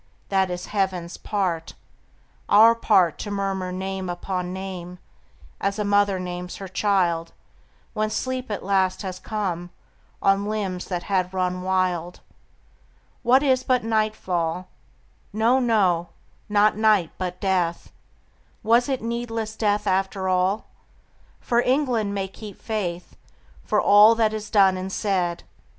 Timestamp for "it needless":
18.89-19.55